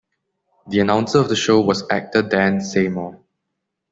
The 0.67 0.79
announcer 0.79 1.19
of 1.19 1.29
the 1.29 1.35
show 1.35 1.61
was 1.61 1.83
actor 1.91 2.23
Dan 2.23 2.59
Seymour. 2.59 3.21